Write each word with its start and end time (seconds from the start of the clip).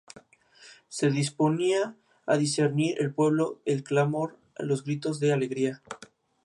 Y 0.99 1.05
no 1.05 1.31
podía 1.37 1.95
discernir 2.39 2.99
el 2.99 3.13
pueblo 3.13 3.61
el 3.65 3.83
clamor 3.83 4.35
de 4.57 4.65
los 4.65 4.83
gritos 4.83 5.19
de 5.19 5.31
alegría 5.31 5.83